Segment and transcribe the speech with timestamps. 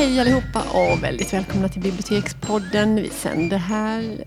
[0.00, 2.96] Hej allihopa och väldigt välkomna till Bibliotekspodden.
[2.96, 4.24] Vi sänder här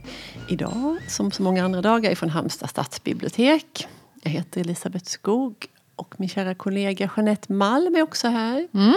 [0.50, 3.88] idag, som så många andra dagar, ifrån Halmstad stadsbibliotek.
[4.24, 5.66] Jag heter Elisabeth Skog
[5.96, 8.68] och min kära kollega Jeanette Malm är också här.
[8.74, 8.94] Mm.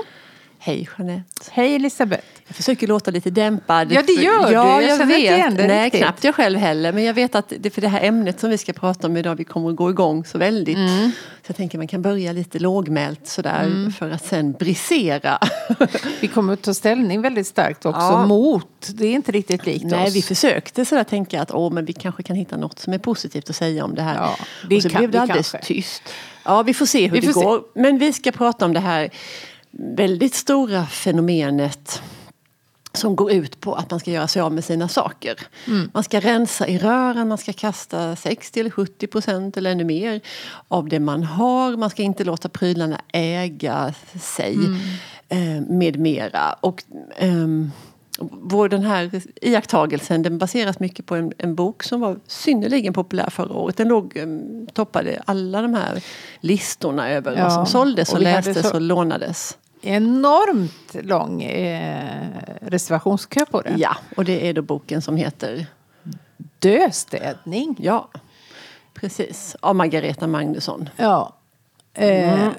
[0.67, 1.45] Hej Jeanette.
[1.51, 2.25] Hej Elisabeth.
[2.47, 3.93] Jag försöker låta lite dämpad.
[3.93, 4.53] Ja, det gör ja, du.
[4.53, 5.39] Jag Jag, känner inte vet.
[5.39, 6.01] igen det Nej, riktigt.
[6.03, 6.93] knappt jag själv heller.
[6.93, 9.35] Men jag vet att det för det här ämnet som vi ska prata om idag,
[9.35, 10.77] vi kommer att gå igång så väldigt.
[10.77, 11.11] Mm.
[11.11, 15.39] Så jag tänker man kan börja lite lågmält sådär för att sen brisera.
[16.21, 18.27] Vi kommer att ta ställning väldigt starkt också Ja.
[18.27, 18.89] mot.
[18.95, 20.17] Det är inte riktigt likt Nej, oss.
[20.17, 23.51] vi försökte sådär tänka att åh, men vi kanske kan hitta något som är positivt
[23.51, 24.15] att säga om det här.
[24.15, 24.37] Ja,
[24.69, 25.75] det och så kan blev det vi alldeles kanske.
[25.75, 26.03] tyst.
[26.45, 27.47] Ja, vi får se hur Vi det får se.
[27.47, 27.63] går.
[27.75, 29.11] Men vi ska prata om det här
[29.79, 32.03] väldigt stora fenomenet
[32.93, 35.41] som går ut på att man ska göra sig av med sina saker.
[35.67, 35.91] Mm.
[35.95, 40.21] Man ska rensa i rören, man ska kasta 60 eller 70 procent eller ännu mer
[40.69, 41.77] av det man har.
[41.77, 44.77] Man ska inte låta prylarna äga sig Mm.
[45.29, 46.53] eh, med mera.
[46.53, 46.83] Och,
[47.17, 47.71] ehm,
[48.31, 53.31] vår, den här iakttagelsen den baseras mycket på en, en bok som var synnerligen populär
[53.31, 53.77] förra året.
[53.77, 56.03] Den låg, um, toppade alla de här
[56.41, 59.57] listorna över Ja, vad som såldes och, och lästes så- och lånades.
[59.87, 62.27] Enormt lång eh,
[62.61, 63.75] reservationskö på det.
[63.77, 65.67] Ja, och det är då boken som heter
[66.59, 67.77] Döstädning.
[67.81, 68.09] Ja,
[68.95, 69.57] precis.
[69.61, 70.89] Av Margareta Magnusson.
[70.97, 71.33] Ja.
[71.95, 72.51] Eh, Mm.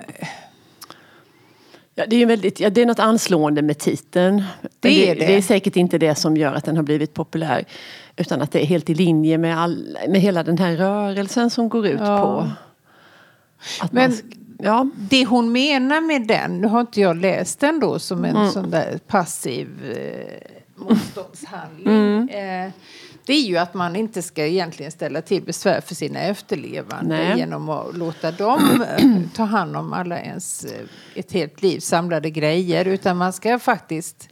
[2.00, 4.44] Ja, det, är väldigt, ja, det är något anslående med titeln.
[4.80, 5.28] Det är det.
[5.28, 7.66] det är säkert inte det som gör att den har blivit populär.
[8.18, 11.70] Utan att det är helt i linje med, all, med hela den här rörelsen som
[11.70, 12.22] går ut Ja.
[12.22, 12.50] på...
[13.86, 14.20] Att Men- man,
[14.60, 18.36] ja, Det hon menar med den, nu har inte jag läst den då som en
[18.36, 18.52] Mm.
[18.52, 21.94] sån där passiv eh, motståndshandling.
[21.96, 22.30] Mm.
[22.68, 22.72] Eh,
[23.26, 27.38] det är ju att man inte ska egentligen ställa till besvär för sina efterlevande Nej.
[27.38, 29.06] genom att låta dem eh,
[29.36, 32.86] ta hand om alla ens eh, ett helt liv samlade grejer.
[32.86, 34.30] Utan man ska faktiskt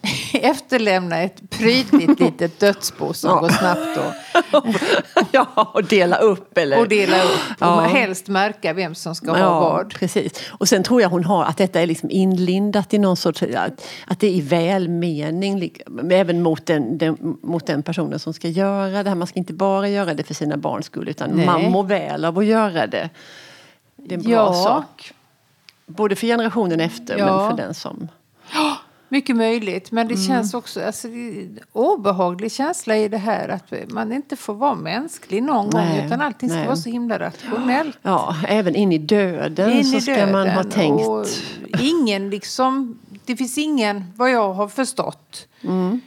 [0.32, 3.40] efterlämna ett prydligt litet dödsbo som Ja.
[3.40, 4.64] går snabbt och,
[5.32, 6.78] ja, och dela upp eller...
[6.78, 7.30] och dela upp.
[7.60, 7.74] Ja.
[7.76, 9.90] Och helst märka vem som ska ha Ja, vad.
[9.94, 10.32] precis.
[10.50, 13.86] Och sen tror jag hon har att detta är liksom inlindat i någon sorts, att,
[14.06, 15.72] att det är i välmening,
[16.10, 19.16] även mot den, den, mot den personen som ska göra det här.
[19.16, 21.46] Man ska inte bara göra det för sina barns skull utan Nej.
[21.46, 23.10] man mår väl av att göra det.
[23.96, 24.52] Det är en bra Ja.
[24.64, 25.12] sak.
[25.86, 27.26] Både för generationen efter Ja.
[27.26, 28.08] men för den som...
[29.10, 30.26] Mycket möjligt, men det Mm.
[30.26, 35.42] känns också alltså, en obehaglig känsla i det här att man inte får vara mänsklig
[35.42, 36.66] någon Nej, gång utan allting ska nej.
[36.66, 37.98] vara så himla rationellt.
[38.02, 41.42] Ja, även in i döden In så i ska man ha döden tänkt...
[41.80, 46.00] ingen liksom, det finns ingen, vad jag har förstått, Mm.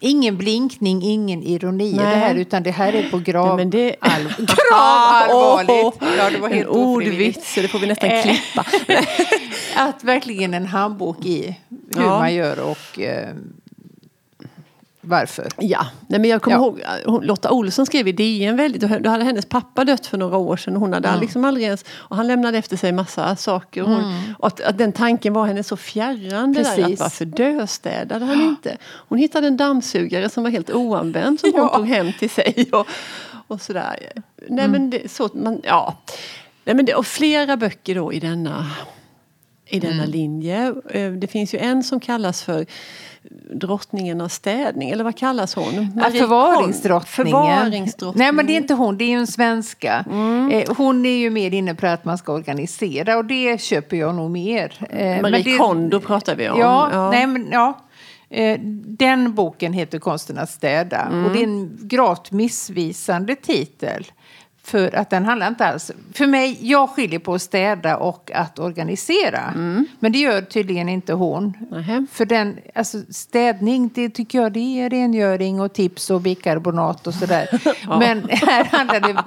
[0.00, 3.96] ingen blinkning, ingen ironi i det här utan det här är på grav, Nej, det-
[4.00, 5.98] all, grav allvarligt.
[6.02, 8.22] Åh, Ja, det var helt en ordvits, så det får vi nästan Eh.
[8.22, 8.64] klippa.
[9.76, 11.58] Att verkligen en handbok i
[11.96, 12.18] hur Ja.
[12.18, 13.34] man gör och eh,
[15.06, 15.48] varför.
[15.58, 16.62] Ja, nej men jag kommer Ja.
[16.62, 20.36] ihåg hon, Lotta Olsson skrev i DN väldigt, då hade hennes pappa dött för några
[20.36, 21.20] år sedan och hon hade Mm.
[21.20, 23.82] liksom aldrig ens, och han lämnade efter sig massa saker.
[23.82, 27.00] Och, hon, och att, att den tanken var henne så fjärran det där att Precis.
[27.00, 28.76] varför döstädade han inte?
[28.84, 31.76] Hon hittade en dammsugare som var helt oanvänd som hon Ja.
[31.76, 32.86] tog hem till sig och,
[33.46, 33.96] och sådär.
[34.48, 35.96] Nej men det, så, man, ja.
[36.64, 38.66] Nej, men det, och flera böcker då i denna
[39.66, 40.10] i denna Mm.
[40.10, 40.74] linje.
[40.90, 42.66] Eh, Det finns ju en som kallas för
[43.54, 45.92] drottningen av städning, eller vad kallas hon?
[45.96, 47.30] Marie förvaringsdrottningen.
[47.32, 48.18] Förvaringsdrottningen.
[48.26, 50.04] Nej men det är inte hon, det är ju en svenska.
[50.10, 50.50] Mm.
[50.50, 54.14] Eh, hon är ju mer inne på att man ska organisera och det köper jag
[54.14, 54.72] nog mer.
[54.90, 56.60] Eh, Marie men det, Kondo pratar vi om.
[56.60, 57.10] Ja, Ja.
[57.10, 57.80] Nej, men, ja.
[58.86, 61.24] Den boken heter Konsten att städa Mm.
[61.24, 64.06] och det är en gravt missvisande titel.
[64.66, 65.90] För att den handlar inte alls...
[66.12, 69.40] För mig, jag skiljer på att städa och att organisera.
[69.54, 69.86] Mm.
[70.00, 71.56] Men det gör tydligen inte hon.
[71.70, 72.06] Nähä.
[72.12, 77.14] För den, alltså städning, det tycker jag det är rengöring och tips och bikarbonat och
[77.14, 77.48] sådär.
[77.98, 79.24] Men här handlar det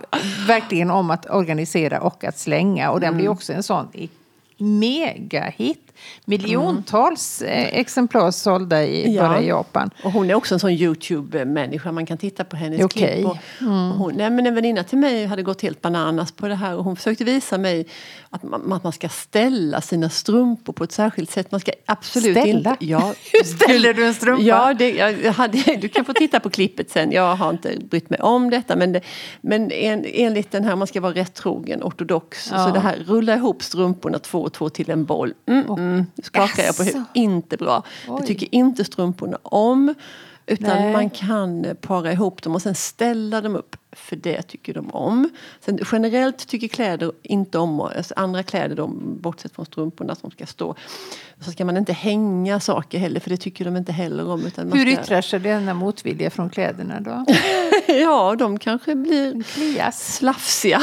[0.47, 2.91] verkligen om att organisera och att slänga.
[2.91, 3.17] Och den Mm.
[3.17, 3.87] blir också en sån
[4.57, 5.86] megahit.
[6.25, 9.21] Miljontals eh, exemplar sålda i, Ja.
[9.27, 9.89] bara i Japan.
[10.03, 11.91] Och hon är också en sån Youtube-människa.
[11.91, 13.13] Man kan titta på hennes Okej.
[13.13, 13.25] klipp.
[13.25, 16.55] Och, och hon, nej, men en väninna till mig hade gått helt bananas på det
[16.55, 16.75] här.
[16.75, 17.87] Och hon försökte visa mig
[18.29, 21.51] att man, att man ska ställa sina strumpor på ett särskilt sätt.
[21.51, 22.69] Man ska absolut Ställa?
[22.71, 22.85] inte...
[22.85, 24.41] Ja, Hur ställer du en strumpa?
[24.43, 24.89] Ja, det,
[25.23, 27.11] jag hade, du kan få titta på klippet sen.
[27.11, 28.75] Jag har inte brytt mig om detta.
[28.75, 29.01] Men, det,
[29.41, 32.49] men en, enligt den här, man ska vara rättrogen, ortodox.
[32.51, 32.65] Ja.
[32.65, 35.33] Så det här, rulla ihop strumporna två och två till en boll.
[35.47, 37.07] Mm, mm, skakar jag på huvudet.
[37.13, 37.83] Inte bra.
[38.07, 38.17] Oj.
[38.21, 39.93] Det tycker inte strumporna om.
[40.49, 40.93] Utan Nej.
[40.93, 45.29] man kan para ihop dem och sen ställa dem upp för det tycker de om.
[45.59, 50.45] Sen, generellt tycker kläder inte om, alltså andra kläder, de, bortsett från strumporna som ska
[50.45, 50.75] stå,
[51.39, 54.45] så ska man inte hänga saker heller för det tycker de inte heller om.
[54.45, 57.25] Utan Hur ska, yttrar sig denna motvilja från kläderna då?
[57.93, 60.15] ja, de kanske blir Klias.
[60.15, 60.81] slafsiga.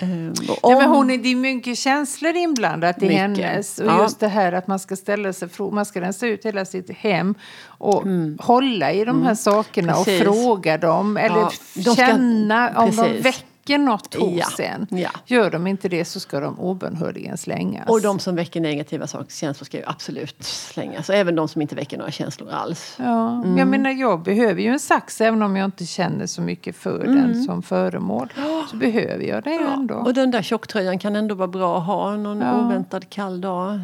[0.00, 3.20] Ehm, och Nej, men hon är, det är mycket känslor inblandat i Mycket.
[3.20, 3.78] hennes.
[3.78, 4.02] Och Ja.
[4.02, 7.34] just det här att man ska ställa sig man ska rensa ut hela sitt hem
[7.64, 8.02] och
[8.38, 10.04] hålla i de här sakerna Mm.
[10.04, 10.26] Precis.
[10.26, 11.16] och fråga dem.
[11.16, 13.24] Eller Ja, de ska- känna om de precis.
[13.64, 14.86] Väcker något hos Ja, en.
[14.90, 15.10] ja.
[15.26, 17.88] Gör de inte det så ska de obönhörligen slängas.
[17.88, 21.10] Och de som väcker negativa saker, känslor ska ju absolut slängas.
[21.10, 22.94] Även de som inte väcker några känslor alls.
[22.98, 26.76] Ja, Jag menar, jag behöver ju en sax även om jag inte känner så mycket
[26.76, 28.32] för den som föremål.
[28.70, 29.94] Så behöver jag det ju ändå.
[29.94, 32.60] Och den där tjocktröjan kan ändå vara bra att ha någon Ja.
[32.66, 33.80] oväntad kall dag.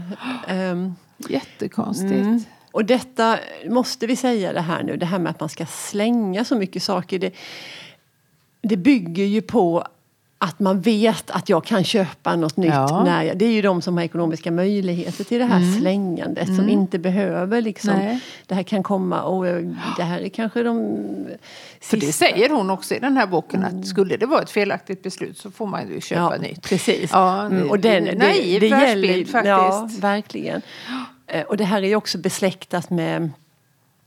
[0.49, 0.95] Ehm,
[1.29, 2.13] Jättekonstigt.
[2.13, 2.41] Mm.
[2.73, 3.39] Och detta,
[3.71, 6.83] måste vi säga det här nu, det här med att man ska slänga så mycket
[6.83, 7.19] saker.
[7.19, 7.33] Det,
[8.63, 9.85] det bygger ju på
[10.41, 12.71] att man vet att jag kan köpa något nytt.
[12.71, 13.05] Ja.
[13.05, 16.47] När jag, det är ju de som har ekonomiska möjligheter till det här slängandet.
[16.57, 17.91] Som inte behöver liksom.
[17.91, 18.21] Nej.
[18.47, 19.45] Det här kan komma och
[19.97, 20.97] det här är kanske de
[21.81, 24.51] För det sista- säger hon också i den här boken att skulle det vara ett
[24.51, 26.63] felaktigt beslut så får man ju köpa ja, nytt.
[26.63, 27.11] Precis.
[27.13, 29.97] Ja, Mm, och den, det, naiv det världsbild gäller, faktiskt.
[30.03, 30.63] Ja, verkligen.
[31.27, 33.31] Eh, Och det här är ju också besläktat med,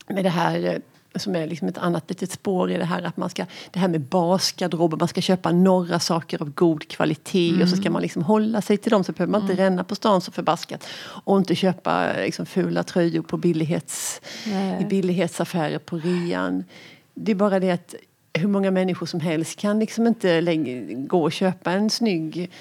[0.07, 0.73] med det här eh,
[1.15, 3.87] som är liksom ett annat litet spår i det här att man ska, det här
[3.87, 8.23] med basgarderober, man ska köpa några saker av god kvalitet och så ska man liksom
[8.23, 10.87] hålla sig till dem så behöver man inte ränna på stan så förbaskat
[11.23, 14.81] och inte köpa liksom fula tröjor på billighets, Nej.
[14.81, 16.63] i billighetsaffärer på rean.
[17.13, 17.95] Det är bara det att
[18.33, 22.51] hur många människor som helst kan liksom inte lägga, gå och köpa en snygg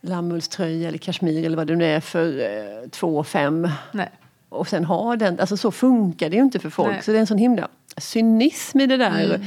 [0.00, 4.10] lammullströja eller kashmir eller vad det nu är för eh, två fem Nej.
[4.48, 5.40] och sen ha den.
[5.40, 6.92] Alltså så funkar det ju inte för folk.
[6.92, 7.02] Nej.
[7.02, 9.46] Så det är en sån himla cynism i det där.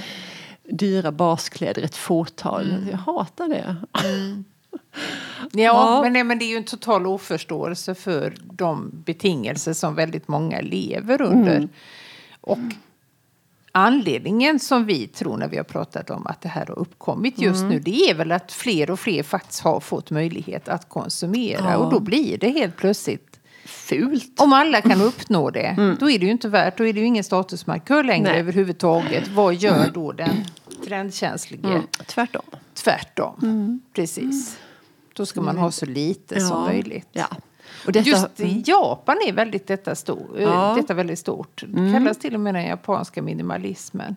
[0.63, 2.88] Dyra baskläder, ett fåtal.
[2.92, 3.75] Jag hatar det.
[3.92, 4.00] Ja,
[5.51, 6.01] Ja.
[6.04, 10.62] Men, nej, men det är ju en total oförståelse för de betingelser som väldigt många
[10.62, 11.56] lever under.
[11.56, 11.69] Mm.
[12.42, 12.57] Och
[13.72, 17.60] anledningen som vi tror när vi har pratat om att det här har uppkommit just
[17.62, 17.69] Mm.
[17.72, 21.72] nu det är väl att fler och fler faktiskt har fått möjlighet att konsumera.
[21.72, 21.78] Ja.
[21.78, 23.32] Och då blir det helt plötsligt
[23.65, 24.39] Fult.
[24.39, 27.06] Om alla kan uppnå det, då är det ju inte värt, då är det ju
[27.06, 28.39] ingen statusmarkör längre Nej.
[28.39, 29.27] överhuvudtaget.
[29.27, 30.36] Vad gör då den
[30.86, 31.68] trendkänslige?
[31.68, 31.81] Mm.
[32.07, 32.42] Tvärtom.
[32.74, 34.57] Tvärtom, precis.
[35.13, 37.07] Då ska man ha så lite som möjligt.
[37.12, 37.27] Ja.
[37.86, 40.74] Och detta, Just i Japan är väldigt detta, stor, eh, Ja.
[40.77, 41.63] detta väldigt stort.
[41.68, 44.16] Det kallas till och med den japanska minimalismen.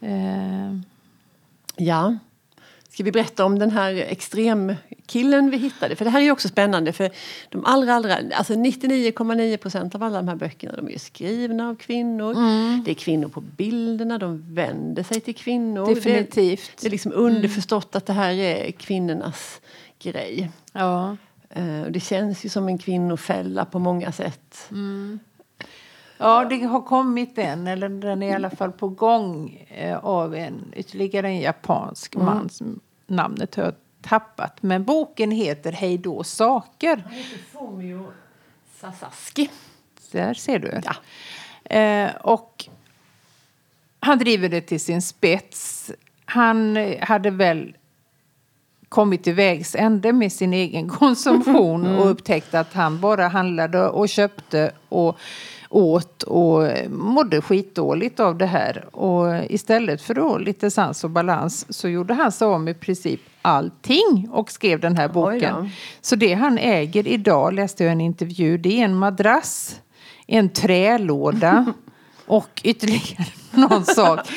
[0.00, 0.76] Eh,
[1.76, 2.18] Ja.
[2.90, 5.96] Ska vi berätta om den här extremkillen vi hittade?
[5.96, 7.10] För det här är också spännande för
[7.48, 11.74] de allra, allra, alltså 99,9 procent av alla de här böckerna de är skrivna av
[11.74, 12.34] kvinnor.
[12.84, 15.94] Det är kvinnor på bilderna, de vänder sig till kvinnor.
[15.94, 16.70] Definitivt.
[16.76, 19.60] Det, det är liksom underförstått att det här är kvinnornas
[20.02, 20.50] grej.
[20.72, 21.16] ja.
[21.50, 24.68] Eh, och Det känns ju som en kvinnofälla på många sätt.
[26.20, 30.34] Ja, det har kommit en, eller den är i alla fall på gång eh, av
[30.34, 32.48] en ytterligare en japansk man.
[32.48, 34.62] Som, namnet har jag tappat.
[34.62, 37.02] Men boken heter Hej då saker.
[37.52, 38.12] Fumio
[38.80, 39.50] Sasaki.
[40.12, 40.80] Där ser du.
[40.84, 40.94] Ja.
[41.76, 42.68] Eh, och
[44.00, 45.90] han driver det till sin spets.
[46.24, 47.76] Han hade väl
[48.88, 54.08] kommit till vägs ände med sin egen konsumtion och upptäckt att han bara handlade och
[54.08, 55.18] köpte och
[55.70, 58.96] åt och mådde skitdåligt av det här.
[58.96, 62.78] Och istället för då lite sans och balans så gjorde han sig av med i
[62.78, 65.70] princip allting och skrev den här Oj boken.
[66.00, 69.80] Så det han äger idag, läste jag en intervju, det är en madrass,
[70.26, 71.72] en trälåda
[72.26, 74.20] och ytterligare någon sak.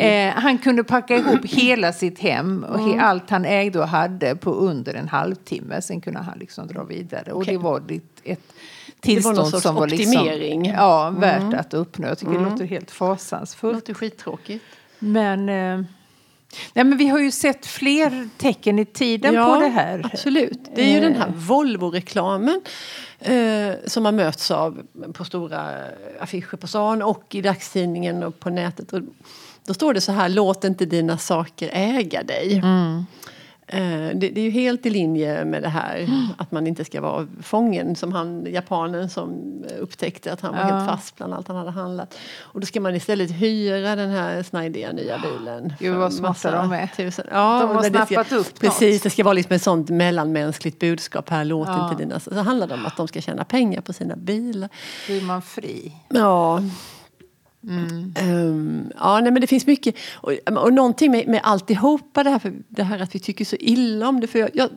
[0.00, 3.00] Eh, han kunde packa ihop hela sitt hem och Mm.
[3.00, 5.82] allt han ägde och hade på under en halvtimme.
[5.82, 7.32] Sen kunde han liksom dra vidare.
[7.32, 7.52] Och Okej.
[7.54, 8.52] det var ett, ett
[9.00, 10.66] tillstånd sorts som var liksom, optimering.
[10.66, 10.78] Mm.
[10.80, 12.08] ja, värt att uppnå.
[12.08, 13.74] Jag tycker det låter helt Det fasansfullt.
[13.74, 14.64] låter skittråkigt.
[14.98, 15.86] Men, eh,
[16.74, 20.10] nej, men vi har ju sett fler tecken i tiden på det här.
[20.12, 20.58] Absolut.
[20.74, 21.34] Det är ju den här Eh.
[21.34, 22.60] Volvo-reklamen
[23.18, 25.70] eh, som man möts av på stora
[26.20, 28.92] affischer på stan och i dagstidningen och på nätet.
[28.92, 29.00] Och
[29.66, 32.54] då står det så här, låt inte dina saker äga dig.
[32.54, 33.06] Mm.
[33.68, 33.78] Eh,
[34.14, 36.06] det, är ju helt i linje med det här
[36.38, 40.66] att man inte ska vara fången som han, japanen som upptäckte att han var Ja.
[40.66, 42.18] helt fast bland allt han hade handlat.
[42.40, 45.72] Och då ska man istället hyra den här snajdiga nya bilen.
[45.80, 46.86] Gud, vad smarta de är.
[46.86, 47.26] Tusen.
[47.30, 48.60] Ja, De har det ska- snappat upp något.
[48.60, 51.44] Precis, det ska vara liksom ett sånt mellanmänskligt budskap här.
[51.44, 51.90] Låt Ja.
[51.90, 52.20] inte dina...
[52.20, 54.68] Så handlar det om att de ska tjäna pengar på sina bilar.
[55.06, 55.92] Blir man fri?
[56.08, 56.60] Ja.
[57.62, 59.94] Um, ja, nej, men det finns mycket.
[60.14, 63.56] Och, och någonting med, med alltihopa det här, för det här att vi tycker så
[63.60, 64.26] illa om det.
[64.26, 64.70] För jag, jag,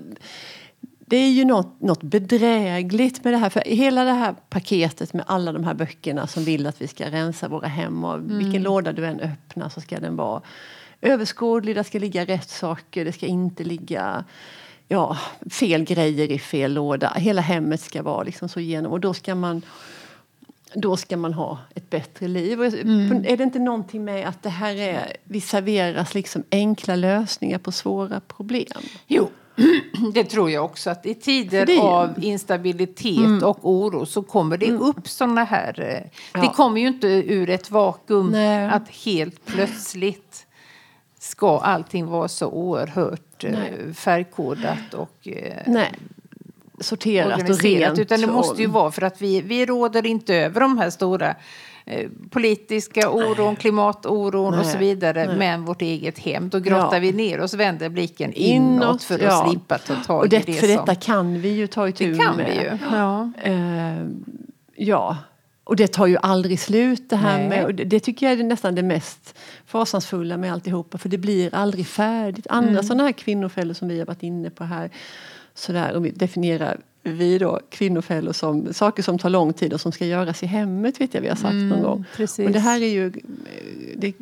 [0.99, 3.49] det är ju något, något bedrägligt med det här.
[3.49, 7.05] För hela det här paketet med alla de här böckerna som vill att vi ska
[7.05, 8.37] rensa våra hem och Mm.
[8.37, 10.41] vilken låda du än öppnar så ska den vara
[11.01, 14.23] överskådlig, det ska ligga rätt saker, det ska inte ligga
[14.87, 15.17] ja,
[15.49, 17.13] fel grejer i fel låda.
[17.15, 19.61] Hela hemmet ska vara liksom så igenom och då ska man
[20.73, 22.61] då ska man ha ett bättre liv.
[22.61, 23.25] Mm.
[23.25, 27.71] Är det inte någonting med att det här är, vi serveras liksom enkla lösningar på
[27.71, 28.81] svåra problem?
[29.07, 29.29] Jo,
[30.13, 30.89] det tror jag också.
[30.89, 31.85] Att i tider det Mm.
[31.85, 35.79] av instabilitet och oro så kommer det upp såna här...
[35.79, 36.53] eh, Det Ja.
[36.53, 38.69] kommer ju inte ur ett vakuum Nej.
[38.69, 40.45] att helt plötsligt
[41.19, 43.93] ska allting vara så oerhört eh, Nej.
[43.93, 45.91] färgkodat och eh, Nej.
[46.79, 47.99] Sorterat och rent.
[47.99, 50.89] Utan det måste ju och- vara för att vi, vi råder inte över de här
[50.89, 51.35] stora
[51.85, 55.25] eh, politiska oron, klimatoron och Nej, så vidare.
[55.27, 55.37] nej.
[55.37, 56.99] Men vårt eget hem, då grottar Ja.
[56.99, 59.47] vi ner oss, vänder blicken inåt, Inåt, för att ja.
[59.49, 60.75] slippa ta tag Och i det, det för som...
[60.75, 62.45] detta kan vi ju ta itu det kan med.
[62.45, 62.77] vi ju.
[62.97, 63.31] Ja.
[63.43, 64.05] Eh,
[64.75, 65.17] ja,
[65.63, 67.49] och det tar ju aldrig slut det här Nej.
[67.49, 71.17] med, och det, det tycker jag är nästan det mest fasansfulla med alltihopa för det
[71.17, 72.47] blir aldrig färdigt.
[72.49, 72.83] Andra Mm.
[72.83, 74.89] sådana här kvinnofällor som vi har varit inne på här,
[75.59, 79.91] sådär, och vi definierar vi då kvinnofällor som saker som tar lång tid och som
[79.91, 81.95] ska göras i hemmet vet jag vi har sagt någon gång.
[81.95, 82.45] Mm, precis.
[82.45, 83.11] Och det här är ju,
[83.97, 84.13] det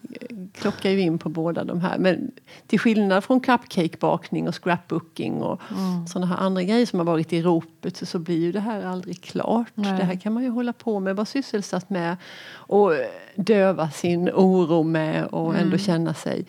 [0.54, 1.98] klockar ju in på båda de här.
[1.98, 2.32] Men
[2.68, 6.08] till skillnad från cupcakebakning och scrapbooking och Mm.
[6.08, 8.86] sådana här andra grejer som har varit i ropet så, så blir ju det här
[8.86, 9.68] aldrig klart.
[9.74, 9.98] Nej.
[9.98, 12.18] Det här kan man ju hålla på med, vara sysselsatt med
[12.54, 12.92] och
[13.36, 15.64] döva sin oro med och Mm.
[15.66, 16.46] ändå känna sig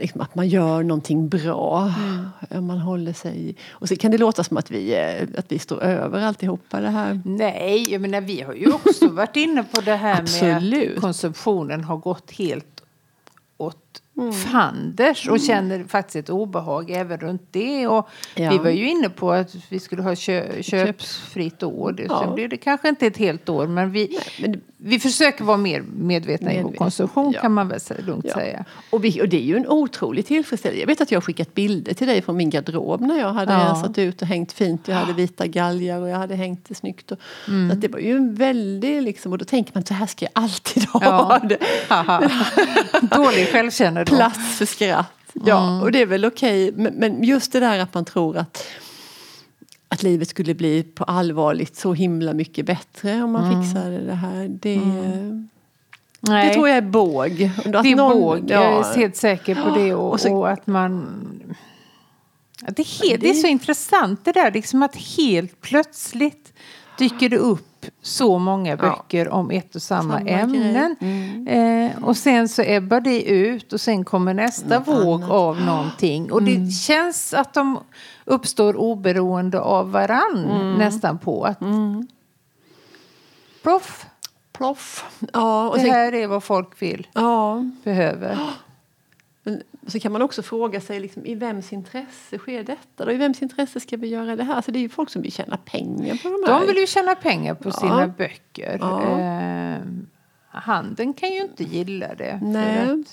[0.00, 1.94] liksom att man gör någonting bra.
[1.98, 2.26] Mm.
[2.50, 3.56] Om man håller sig...
[3.70, 6.88] Och så kan det låta som att vi, eh, att vi står över alltihopa det
[6.88, 7.20] här.
[7.24, 11.84] Nej, jag menar, vi har ju också varit inne på det här med att konsumtionen
[11.84, 12.82] har gått helt
[13.56, 13.87] åt
[14.18, 14.32] Mm.
[14.32, 17.86] fanders och känner faktiskt ett obehag även runt det.
[17.86, 18.50] Och Ja.
[18.50, 21.92] Vi var ju inne på att vi skulle ha kö köpsfritt år.
[21.92, 22.20] Det, Ja.
[22.24, 25.80] Sen blir det kanske inte ett helt år men vi, men- vi försöker vara mer
[25.96, 27.40] medvetna i vår konsumtion ja.
[27.40, 28.34] kan man väl lugnt Ja.
[28.34, 28.64] säga.
[28.90, 30.80] Och, vi, och det är ju en otrolig tillfredsställelse.
[30.80, 33.52] Jag vet att jag har skickat bilder till dig från min garderob när jag hade
[33.52, 33.58] Ja.
[33.58, 34.88] rensat ut och hängt fint.
[34.88, 37.12] Jag hade vita galgar och jag hade hängt snyggt.
[37.12, 37.68] Och, Mm.
[37.70, 40.24] så att det var ju en väldig, liksom, och då tänker man så här ska
[40.24, 41.58] jag alltid ha det.
[41.88, 42.30] Haha.
[43.94, 44.16] Dålig självkännedom.
[44.18, 45.12] Plats för skratt.
[45.44, 45.82] Ja, Mm.
[45.82, 46.72] och det är väl okej.
[46.76, 48.64] Men, men just det där att man tror att
[49.88, 54.48] att livet skulle bli på allvarligt så himla mycket bättre om man fixade det här.
[54.48, 55.48] Det, Mm.
[56.20, 57.50] Det tror jag är båg.
[57.56, 58.84] Att Det är någon- båg, jag ja.
[58.92, 59.94] är helt säker på det.
[59.94, 61.06] Och, Och så- och att man...
[62.68, 66.52] Det, är helt, det är så intressant det där, liksom att helt plötsligt
[66.98, 70.96] dyker det upp så många böcker om ett och samma, Samma ämnen.
[71.48, 75.30] Eh, och sen så ebbar det ut och sen kommer nästa Något våg annat.
[75.30, 76.32] av någonting.
[76.32, 77.78] Och det känns att de
[78.24, 81.44] uppstår oberoende av varann nästan på.
[81.44, 81.58] Att,
[83.62, 84.06] Proff,
[84.52, 85.04] Ploff.
[85.32, 88.38] Ja, och det här är vad folk vill, ja, behöver.
[89.88, 93.04] men så kan man också fråga sig liksom, i vems intresse sker detta?
[93.04, 93.12] Då?
[93.12, 94.54] I vems intresse ska vi göra det här?
[94.54, 96.60] Alltså, det är ju folk som vill tjäna pengar på de här.
[96.60, 98.06] De vill ju tjäna pengar på sina Ja.
[98.06, 98.78] böcker.
[98.80, 99.20] Ja.
[99.20, 99.82] Eh,
[100.48, 102.40] handeln kan ju inte gilla det.
[102.42, 103.04] Nej.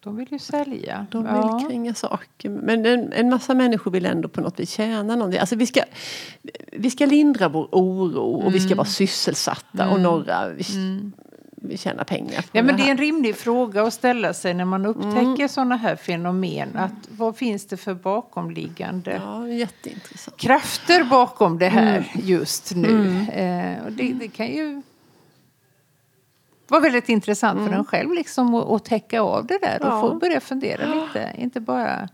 [0.00, 1.06] De vill ju sälja.
[1.10, 1.66] De vill ja.
[1.68, 2.48] kränga saker.
[2.50, 5.40] Men en, en massa människor vill ändå på något vis tjäna någonting.
[5.40, 5.80] Alltså vi, ska,
[6.72, 8.68] vi ska lindra vår oro och vi Mm.
[8.68, 11.10] ska vara sysselsatta och några vi, vi
[11.76, 12.90] tjänar pengar på Ja, men det är här.
[12.90, 15.48] en rimlig fråga att ställa sig när man upptäcker Mm.
[15.48, 16.76] sådana här fenomen.
[16.76, 20.36] Att vad finns det för bakomliggande Ja, jätteintressant.
[20.36, 22.26] krafter bakom det här Mm.
[22.28, 23.26] just nu?
[23.32, 24.82] Eh, och det, det kan ju
[26.68, 29.96] vara väldigt intressant för en själv liksom att, att täcka av det där och Mm.
[29.96, 30.00] Ja.
[30.00, 31.32] få börja fundera lite.
[31.38, 32.08] Inte bara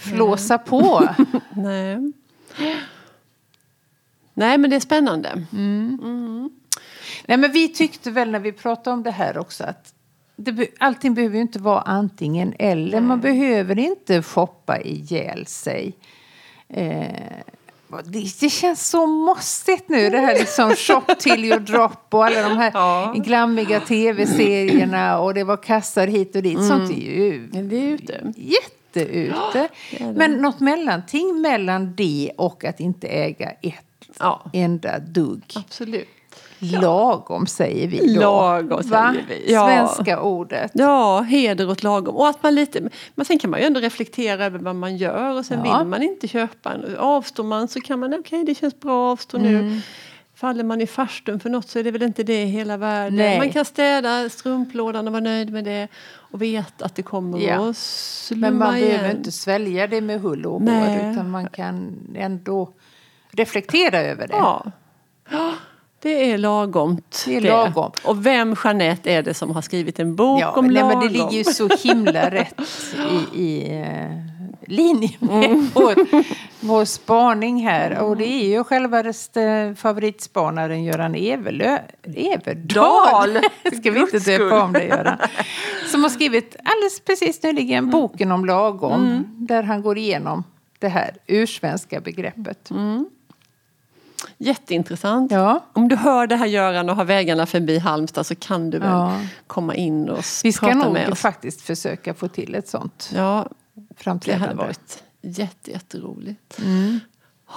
[0.00, 1.08] flåsa på.
[1.50, 2.12] Nej.
[4.34, 5.46] Nej, men det är spännande.
[7.26, 9.92] Nej, men vi tyckte väl när vi pratade om det här också att
[10.36, 13.00] det, allting behöver ju inte vara antingen eller.
[13.00, 15.92] Man behöver inte shoppa ihjäl sig.
[16.68, 17.06] Eh,
[18.04, 22.48] det, det känns så mossigt nu det här liksom shop till you drop och alla
[22.48, 23.14] de här Ja.
[23.16, 26.58] glammiga tv-serierna och det var kassar hit och dit.
[26.66, 28.32] Sånt är ju det är ute.
[28.36, 28.68] jätteute.
[29.52, 29.60] det
[30.02, 30.12] är det.
[30.12, 33.74] Men något mellanting mellan det och att inte äga ett
[34.18, 35.42] Ja, enda dugg.
[35.54, 36.08] absolut.
[36.58, 38.20] Lagom säger vi då.
[38.20, 39.14] Lagom säger Va?
[39.28, 39.66] vi, ja.
[39.66, 40.70] Svenska ordet.
[40.74, 42.16] Ja, heder åt lagom.
[42.16, 45.38] Och att man lite, men sen kan man ju ändå reflektera över vad man gör
[45.38, 45.78] och sen Ja.
[45.78, 46.72] vill man inte köpa.
[46.72, 46.96] En.
[46.98, 49.80] Avstår man så kan man, okej det känns bra att avstå nu.
[50.34, 53.16] Faller man i farstun för något så är det väl inte det hela världen.
[53.16, 53.38] Nej.
[53.38, 55.88] Man kan städa strumplådan och vara nöjd med det.
[56.32, 57.70] Och veta att det kommer Ja.
[57.70, 58.88] att slumma Men man igen.
[58.88, 62.68] behöver inte svälja det med hull och hår utan man kan ändå
[63.30, 64.34] reflektera över det.
[64.36, 64.66] Ja.
[66.06, 67.22] Det är lagomt.
[67.26, 67.90] Det är lagom.
[68.04, 70.88] Och vem, Jeanette, är det som har skrivit en bok Ja, om nej, lagom?
[70.88, 72.60] men det ligger ju så himla rätt
[73.34, 74.18] i, i eh,
[74.66, 75.68] linje med Mm.
[75.74, 75.94] vår,
[76.60, 77.98] vår spaning här.
[78.02, 81.78] Och det är ju självaste favoritspanaren Göran Everlö,
[82.16, 83.32] Everdal.
[83.34, 83.42] Dal.
[83.80, 85.18] ska vi inte döpa om det, Göran.
[85.90, 87.90] Som har skrivit alldeles precis nyligen Mm.
[87.90, 89.24] boken om lagom.
[89.36, 90.44] Där han går igenom
[90.78, 92.70] det här ursvenska begreppet.
[92.70, 93.06] Mm.
[94.38, 95.32] Jätteintressant.
[95.32, 95.64] Ja.
[95.72, 98.88] Om du hör det här Göran och har vägarna förbi Halmstad så kan du väl
[98.90, 99.20] Ja.
[99.46, 101.20] komma in och s- Vi ska prata med nog oss.
[101.20, 104.46] faktiskt försöka få till ett sånt Ja, det framträdande.
[104.46, 106.58] hade varit jätte, jätteroligt.
[106.58, 107.00] Mm.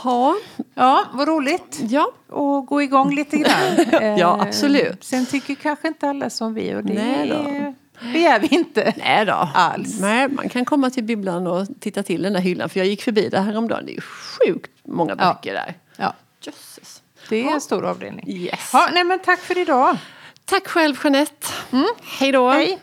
[0.04, 0.36] Ja,
[0.74, 1.80] Ja, vad roligt.
[1.82, 3.86] ja, och gå igång lite grann.
[3.92, 5.04] Ja, Eh, absolut.
[5.04, 7.74] Sen tycker kanske inte alla som vi och det Nej då.
[8.14, 8.94] begär vi inte.
[8.98, 9.50] nej då.
[9.54, 10.00] Alls.
[10.00, 12.70] Nej, man kan komma till bibblan och titta till den där hyllan.
[12.70, 13.86] För jag gick förbi där häromdagen.
[13.86, 15.34] Det är ju sjukt många Ja.
[15.34, 15.74] böcker där.
[15.98, 17.02] Ja, Jösses.
[17.30, 18.30] det är en stor avdelning.
[18.30, 18.70] Yes.
[18.74, 19.98] Ja, nej, men tack för idag.
[20.46, 21.48] Tack själv Jeanette.
[22.20, 22.50] Hej då.
[22.50, 22.80] Hej.